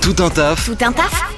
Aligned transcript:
Tout 0.00 0.22
un 0.22 0.30
taf, 0.30 0.66
Tout 0.66 0.84
un 0.84 0.92
taf 0.92 1.33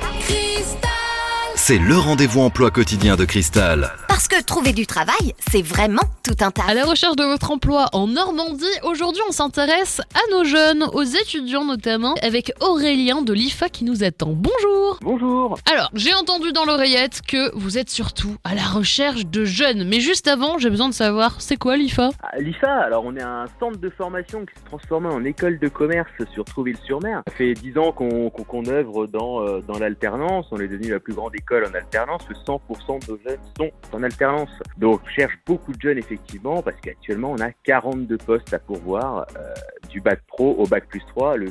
c'est 1.69 1.79
le 1.79 1.99
rendez-vous 1.99 2.43
emploi 2.43 2.71
quotidien 2.71 3.17
de 3.17 3.25
Cristal. 3.25 3.91
Parce 4.07 4.29
que 4.29 4.41
trouver 4.41 4.73
du 4.73 4.87
travail, 4.87 5.35
c'est 5.41 5.63
vraiment 5.63 6.05
tout 6.23 6.37
un 6.39 6.53
taf. 6.53 6.69
À 6.69 6.75
la 6.75 6.85
recherche 6.85 7.17
de 7.17 7.25
votre 7.25 7.51
emploi 7.51 7.87
en 7.93 8.07
Normandie, 8.07 8.65
aujourd'hui 8.85 9.21
on 9.29 9.33
s'intéresse 9.33 10.01
à 10.15 10.21
nos 10.31 10.45
jeunes, 10.45 10.85
aux 10.93 11.03
étudiants 11.03 11.65
notamment, 11.65 12.15
avec 12.23 12.53
Aurélien 12.61 13.21
de 13.21 13.33
l'IFA 13.33 13.69
qui 13.69 13.85
nous 13.85 14.05
attend. 14.05 14.29
Bonjour 14.29 14.99
Bonjour. 15.03 15.59
Alors, 15.69 15.91
j'ai 15.95 16.15
entendu 16.15 16.53
dans 16.53 16.65
l'oreillette 16.65 17.23
que 17.27 17.53
vous 17.57 17.79
êtes 17.79 17.91
surtout 17.91 18.37
à 18.45 18.55
la 18.55 18.63
recherche 18.63 19.27
de 19.27 19.45
jeunes, 19.45 19.89
mais 19.89 19.99
juste 19.99 20.29
avant, 20.29 20.59
j'ai 20.59 20.71
besoin 20.71 20.89
de 20.89 20.95
savoir, 20.95 21.41
c'est 21.41 21.57
quoi 21.57 21.77
l'IFA? 21.77 22.11
À 22.23 22.39
L'IFA, 22.39 22.73
alors 22.73 23.05
on 23.05 23.17
est 23.17 23.23
un 23.23 23.47
centre 23.59 23.79
de 23.79 23.91
formation 23.91 24.47
qui 24.47 24.55
s'est 24.55 24.67
transformé 24.67 25.09
en 25.09 25.25
école 25.25 25.59
de 25.59 25.67
commerce 25.67 26.13
sur 26.33 26.45
Trouville-sur-Mer. 26.45 27.23
Ça 27.27 27.35
fait 27.35 27.55
10 27.55 27.77
ans 27.79 27.91
qu'on 27.91 28.67
œuvre 28.69 29.09
dans, 29.09 29.43
euh, 29.43 29.61
dans 29.67 29.81
l'alternance. 29.81 30.47
On 30.53 30.61
est 30.61 30.69
devenu 30.69 30.93
la 30.93 31.01
plus 31.01 31.13
grande 31.13 31.35
école 31.35 31.56
en 31.65 31.75
alternance. 31.75 32.25
que 32.25 32.35
100% 32.35 33.09
de 33.09 33.21
jeunes 33.25 33.39
sont 33.57 33.71
en 33.93 34.03
alternance. 34.03 34.51
Donc 34.77 35.01
on 35.05 35.09
cherche 35.09 35.39
beaucoup 35.47 35.73
de 35.73 35.81
jeunes 35.81 35.99
effectivement 35.99 36.63
parce 36.63 36.77
qu'actuellement 36.81 37.33
on 37.33 37.41
a 37.41 37.51
42 37.65 38.19
postes 38.19 38.53
à 38.53 38.59
pourvoir 38.59 39.27
euh, 39.37 39.55
du 39.89 40.01
bac 40.01 40.21
pro 40.27 40.55
au 40.59 40.67
bac 40.67 40.87
plus 40.89 41.05
3, 41.07 41.37
le 41.37 41.51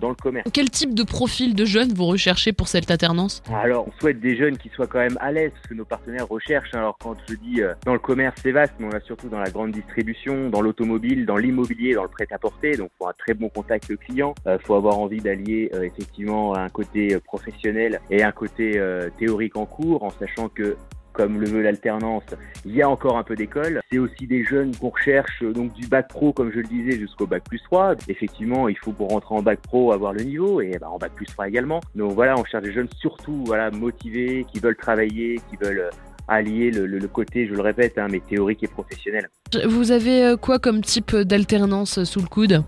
dans 0.00 0.08
le 0.08 0.14
commerce. 0.14 0.48
Quel 0.52 0.70
type 0.70 0.94
de 0.94 1.02
profil 1.02 1.54
de 1.54 1.64
jeunes 1.64 1.92
vous 1.92 2.06
recherchez 2.06 2.52
pour 2.52 2.68
cette 2.68 2.90
alternance? 2.90 3.42
Alors, 3.52 3.86
on 3.88 4.00
souhaite 4.00 4.20
des 4.20 4.36
jeunes 4.36 4.58
qui 4.58 4.68
soient 4.70 4.86
quand 4.86 4.98
même 4.98 5.18
à 5.20 5.32
l'aise, 5.32 5.52
parce 5.52 5.66
que 5.66 5.74
nos 5.74 5.84
partenaires 5.84 6.28
recherchent. 6.28 6.74
Alors, 6.74 6.96
quand 6.98 7.14
je 7.28 7.34
dis 7.34 7.62
euh, 7.62 7.74
dans 7.84 7.92
le 7.92 7.98
commerce, 7.98 8.36
c'est 8.42 8.52
vaste, 8.52 8.74
mais 8.78 8.86
on 8.86 8.96
a 8.96 9.00
surtout 9.00 9.28
dans 9.28 9.40
la 9.40 9.50
grande 9.50 9.72
distribution, 9.72 10.50
dans 10.50 10.60
l'automobile, 10.60 11.26
dans 11.26 11.36
l'immobilier, 11.36 11.94
dans 11.94 12.02
le 12.02 12.08
prêt-à-porter. 12.08 12.76
Donc, 12.76 12.90
faut 12.98 13.08
un 13.08 13.12
très 13.12 13.34
bon 13.34 13.48
contact 13.48 13.94
client. 13.96 14.34
Euh, 14.46 14.58
faut 14.64 14.74
avoir 14.74 14.98
envie 14.98 15.20
d'allier 15.20 15.70
euh, 15.74 15.82
effectivement 15.82 16.54
un 16.54 16.68
côté 16.68 17.14
euh, 17.14 17.20
professionnel 17.20 18.00
et 18.10 18.22
un 18.22 18.32
côté 18.32 18.78
euh, 18.78 19.08
théorique 19.18 19.56
en 19.56 19.66
cours, 19.66 20.02
en 20.02 20.10
sachant 20.10 20.48
que 20.48 20.76
comme 21.16 21.40
le 21.40 21.46
veut 21.46 21.62
l'alternance, 21.62 22.24
il 22.66 22.76
y 22.76 22.82
a 22.82 22.88
encore 22.88 23.16
un 23.16 23.22
peu 23.22 23.34
d'école. 23.34 23.80
C'est 23.90 23.98
aussi 23.98 24.26
des 24.26 24.44
jeunes 24.44 24.76
qu'on 24.76 24.90
recherche, 24.90 25.42
euh, 25.42 25.52
donc 25.52 25.72
du 25.72 25.86
bac 25.86 26.08
pro, 26.08 26.32
comme 26.32 26.52
je 26.52 26.58
le 26.58 26.68
disais, 26.68 26.98
jusqu'au 26.98 27.26
bac 27.26 27.42
plus 27.44 27.60
3. 27.62 27.94
Effectivement, 28.08 28.68
il 28.68 28.76
faut 28.76 28.92
pour 28.92 29.08
rentrer 29.08 29.34
en 29.34 29.42
bac 29.42 29.60
pro 29.60 29.92
avoir 29.92 30.12
le 30.12 30.22
niveau 30.22 30.60
et 30.60 30.72
bah, 30.78 30.90
en 30.90 30.98
bac 30.98 31.12
plus 31.14 31.26
3 31.26 31.48
également. 31.48 31.80
Donc 31.94 32.12
voilà, 32.12 32.36
on 32.36 32.44
cherche 32.44 32.64
des 32.64 32.72
jeunes 32.72 32.88
surtout 33.00 33.44
voilà 33.46 33.70
motivés, 33.70 34.44
qui 34.52 34.60
veulent 34.60 34.76
travailler, 34.76 35.40
qui 35.50 35.56
veulent 35.56 35.80
euh, 35.80 35.90
allier 36.28 36.70
le 36.70 37.08
côté, 37.08 37.46
je 37.46 37.54
le 37.54 37.62
répète, 37.62 37.98
hein, 37.98 38.08
mais 38.10 38.20
théorique 38.20 38.62
et 38.62 38.68
professionnel. 38.68 39.28
Vous 39.64 39.92
avez 39.92 40.24
euh, 40.24 40.36
quoi 40.36 40.58
comme 40.58 40.82
type 40.82 41.16
d'alternance 41.16 42.04
sous 42.04 42.20
le 42.20 42.26
coude? 42.26 42.62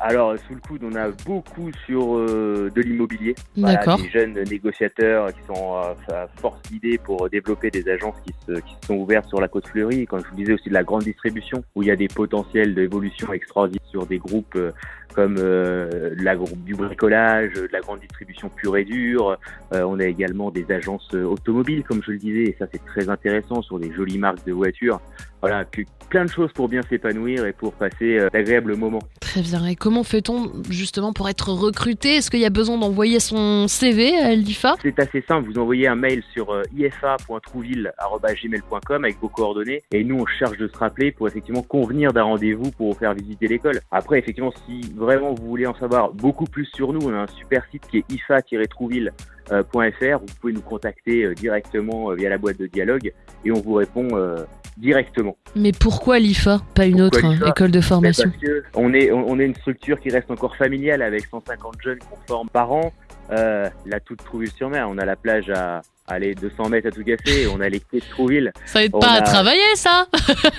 Alors, 0.00 0.36
sous 0.46 0.54
le 0.54 0.60
coude, 0.60 0.84
on 0.84 0.94
a 0.94 1.08
beaucoup 1.26 1.70
sur 1.86 2.16
euh, 2.16 2.70
de 2.74 2.80
l'immobilier. 2.80 3.34
Voilà, 3.56 3.96
des 3.96 4.08
jeunes 4.10 4.34
négociateurs 4.44 5.32
qui 5.32 5.40
sont 5.46 5.74
euh, 5.76 6.14
à 6.14 6.28
force 6.40 6.62
d'idées 6.62 6.98
pour 6.98 7.28
développer 7.28 7.70
des 7.70 7.88
agences 7.88 8.14
qui 8.24 8.32
se, 8.46 8.60
qui 8.60 8.74
se 8.80 8.86
sont 8.86 8.94
ouvertes 8.94 9.28
sur 9.28 9.40
la 9.40 9.48
côte 9.48 9.66
fleurie. 9.66 10.06
Comme 10.06 10.22
je 10.24 10.30
vous 10.30 10.36
disais 10.36 10.52
aussi 10.52 10.68
de 10.68 10.74
la 10.74 10.84
grande 10.84 11.02
distribution, 11.02 11.64
où 11.74 11.82
il 11.82 11.88
y 11.88 11.90
a 11.90 11.96
des 11.96 12.08
potentiels 12.08 12.74
d'évolution 12.74 13.32
extraordinaires 13.32 13.88
sur 13.90 14.06
des 14.06 14.18
groupes 14.18 14.54
euh, 14.54 14.70
comme 15.18 15.36
euh, 15.38 16.14
la, 16.16 16.36
groupe 16.36 16.62
du 16.62 16.76
bricolage, 16.76 17.52
de 17.54 17.68
la 17.72 17.80
grande 17.80 17.98
distribution 17.98 18.48
pure 18.50 18.76
et 18.76 18.84
dure. 18.84 19.36
Euh, 19.72 19.82
on 19.82 19.98
a 19.98 20.04
également 20.04 20.52
des 20.52 20.70
agences 20.70 21.08
euh, 21.14 21.24
automobiles, 21.24 21.82
comme 21.82 22.02
je 22.04 22.12
le 22.12 22.18
disais, 22.18 22.44
et 22.44 22.56
ça 22.56 22.66
c'est 22.70 22.84
très 22.84 23.08
intéressant 23.08 23.60
sur 23.62 23.80
des 23.80 23.92
jolies 23.92 24.18
marques 24.18 24.46
de 24.46 24.52
voitures. 24.52 25.00
Voilà, 25.40 25.64
que, 25.64 25.82
plein 26.08 26.24
de 26.24 26.30
choses 26.30 26.52
pour 26.52 26.68
bien 26.68 26.82
s'épanouir 26.88 27.44
et 27.46 27.52
pour 27.52 27.74
passer 27.74 28.18
euh, 28.18 28.30
d'agréables 28.30 28.76
moments. 28.76 29.02
Très 29.20 29.42
bien. 29.42 29.66
Et 29.66 29.74
comment 29.76 30.04
fait-on 30.04 30.50
justement 30.70 31.12
pour 31.12 31.28
être 31.28 31.52
recruté? 31.52 32.14
Est-ce 32.16 32.30
qu'il 32.30 32.40
y 32.40 32.46
a 32.46 32.50
besoin 32.50 32.78
d'envoyer 32.78 33.20
son 33.20 33.68
CV 33.68 34.16
à 34.16 34.34
l'IFA 34.34 34.76
C'est 34.82 34.98
assez 34.98 35.22
simple, 35.28 35.50
vous 35.50 35.58
envoyez 35.58 35.86
un 35.86 35.96
mail 35.96 36.22
sur 36.32 36.50
euh, 36.50 36.62
ifa.trouville.gmail.com 36.76 39.04
avec 39.04 39.20
vos 39.20 39.28
coordonnées 39.28 39.82
et 39.92 40.02
nous 40.02 40.18
on 40.20 40.26
cherche 40.26 40.56
de 40.56 40.66
se 40.66 40.78
rappeler 40.78 41.12
pour 41.12 41.28
effectivement 41.28 41.62
convenir 41.62 42.12
d'un 42.12 42.22
rendez-vous 42.22 42.70
pour 42.70 42.92
vous 42.92 42.98
faire 42.98 43.12
visiter 43.14 43.48
l'école. 43.48 43.80
Après 43.90 44.18
effectivement 44.18 44.52
si 44.66 44.80
vraiment 44.96 45.34
vous 45.34 45.46
voulez 45.46 45.66
en 45.66 45.74
savoir 45.74 46.12
beaucoup 46.12 46.46
plus 46.46 46.66
sur 46.74 46.92
nous, 46.92 47.00
on 47.06 47.12
a 47.12 47.18
un 47.18 47.26
super 47.26 47.64
site 47.70 47.86
qui 47.90 47.98
est 47.98 48.04
ifa-trouville.fr, 48.10 50.18
vous 50.20 50.34
pouvez 50.40 50.52
nous 50.52 50.62
contacter 50.62 51.24
euh, 51.24 51.34
directement 51.34 52.10
euh, 52.10 52.14
via 52.14 52.30
la 52.30 52.38
boîte 52.38 52.58
de 52.58 52.66
dialogue 52.66 53.12
et 53.44 53.52
on 53.52 53.60
vous 53.60 53.74
répond 53.74 54.08
euh, 54.14 54.44
directement. 54.78 55.36
Mais 55.56 55.72
pourquoi 55.72 56.18
l'IFA 56.18 56.60
Pas 56.74 56.86
une 56.86 57.08
Pourquoi 57.08 57.30
autre 57.30 57.42
euh, 57.44 57.48
école 57.48 57.70
de 57.70 57.80
formation 57.80 58.30
Parce 58.30 58.42
que 58.42 58.62
on 58.74 58.94
est, 58.94 59.10
on 59.12 59.38
est 59.38 59.44
une 59.44 59.54
structure 59.54 60.00
qui 60.00 60.10
reste 60.10 60.30
encore 60.30 60.56
familiale 60.56 61.02
avec 61.02 61.26
150 61.26 61.74
jeunes 61.82 61.98
qu'on 61.98 62.18
forme 62.26 62.48
par 62.48 62.72
an. 62.72 62.92
Euh, 63.30 63.68
la 63.84 64.00
toute 64.00 64.24
Trouville-sur-Mer, 64.24 64.86
on 64.88 64.98
a 64.98 65.04
la 65.04 65.16
plage 65.16 65.50
à 65.50 65.82
aller 66.08 66.34
200 66.34 66.68
mètres 66.68 66.88
à 66.88 66.90
tout 66.90 67.04
casser, 67.04 67.46
on 67.54 67.60
a 67.60 67.68
les 67.68 67.80
quais 67.80 68.00
de 68.00 68.04
Trouville. 68.10 68.52
Ça 68.66 68.82
aide 68.82 68.90
on 68.94 68.98
pas 68.98 69.12
à 69.12 69.22
travailler 69.22 69.74
ça 69.76 70.06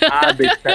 Ah, 0.10 0.32
ben 0.34 0.50
ça, 0.64 0.72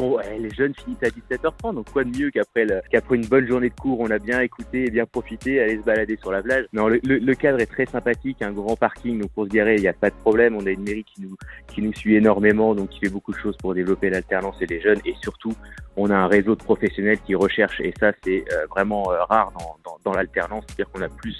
ouais, 0.00 0.38
les 0.38 0.50
jeunes 0.50 0.74
finissent 0.74 1.02
à 1.02 1.08
17h30, 1.08 1.74
donc 1.74 1.90
quoi 1.92 2.04
de 2.04 2.16
mieux 2.16 2.30
qu'après 2.30 2.64
le- 2.64 2.80
qu'après 2.90 3.16
une 3.16 3.26
bonne 3.26 3.46
journée 3.46 3.70
de 3.70 3.74
cours, 3.74 4.00
on 4.00 4.10
a 4.10 4.18
bien 4.18 4.40
écouté 4.40 4.86
et 4.86 4.90
bien 4.90 5.06
profité, 5.06 5.60
aller 5.62 5.78
se 5.78 5.82
balader 5.84 6.16
sur 6.20 6.30
la 6.32 6.42
plage. 6.42 6.66
Non, 6.72 6.88
le, 6.88 7.00
le- 7.04 7.18
le 7.18 7.34
cadre 7.34 7.60
est 7.60 7.66
très 7.66 7.86
sympathique, 7.86 8.42
un 8.42 8.52
grand 8.52 8.76
parking, 8.76 9.20
donc 9.20 9.30
pour 9.32 9.44
se 9.44 9.50
garer, 9.50 9.76
il 9.76 9.80
n'y 9.82 9.88
a 9.88 9.92
pas 9.92 10.10
de 10.10 10.16
problème. 10.16 10.56
On 10.56 10.66
a 10.66 10.70
une 10.70 10.82
mairie 10.82 11.04
qui 11.04 11.22
nous, 11.22 11.36
qui 11.72 11.82
nous 11.82 11.92
suit 11.94 12.16
énormément, 12.16 12.74
donc 12.74 12.90
qui 12.90 13.00
fait 13.00 13.08
beaucoup 13.08 13.32
de 13.32 13.38
choses 13.38 13.56
pour 13.56 13.74
développer 13.74 14.10
l'alternance 14.10 14.56
et 14.60 14.66
les 14.66 14.80
jeunes, 14.80 15.00
et 15.04 15.14
surtout, 15.22 15.52
on 15.96 16.10
a 16.10 16.14
un 16.16 16.26
réseau 16.26 16.54
de 16.56 16.62
professionnels 16.62 17.18
qui 17.24 17.34
recherchent, 17.34 17.80
et 17.80 17.94
ça, 17.98 18.12
c'est 18.24 18.44
euh, 18.52 18.66
vraiment 18.70 19.10
euh, 19.12 19.22
rare 19.24 19.52
dans, 19.58 19.76
dans, 19.84 19.98
dans 20.04 20.12
l'alternance, 20.12 20.64
c'est-à-dire 20.66 20.90
qu'on 20.92 21.02
a 21.02 21.08
plus 21.08 21.36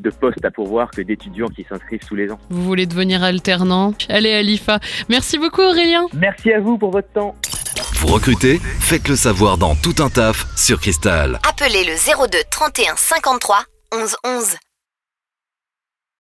de 0.00 0.10
postes 0.10 0.44
à 0.44 0.50
pourvoir 0.50 0.90
que 0.90 1.02
d'étudiants 1.02 1.48
qui 1.48 1.64
s'inscrivent 1.68 2.04
tous 2.06 2.14
les 2.14 2.30
ans. 2.30 2.38
Vous 2.50 2.62
voulez 2.62 2.86
devenir 2.86 3.22
alternant? 3.22 3.94
Allez 4.08 4.32
à 4.32 4.42
l'IFA. 4.42 4.80
Merci 5.08 5.38
beaucoup 5.38 5.62
Aurélien 5.62 6.06
Merci 6.14 6.52
à 6.52 6.60
vous 6.60 6.78
pour 6.78 6.90
votre 6.90 7.12
temps. 7.12 7.34
Vous 7.94 8.08
recrutez? 8.08 8.58
Faites 8.80 9.08
le 9.08 9.16
savoir 9.16 9.58
dans 9.58 9.74
Tout 9.74 10.02
un 10.02 10.08
taf 10.08 10.46
sur 10.56 10.80
Cristal. 10.80 11.38
Appelez 11.48 11.84
le 11.84 11.94
02 12.28 12.38
31 12.50 12.94
53 12.96 13.64
11 13.92 14.16
11. 14.24 14.56